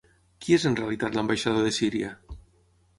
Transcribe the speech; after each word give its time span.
Qui 0.45 0.55
és 0.57 0.65
en 0.69 0.79
realitat 0.79 1.19
l'ambaixador 1.19 1.69
de 1.71 1.77
Síria? 1.79 2.15